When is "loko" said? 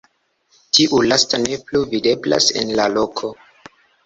2.97-3.33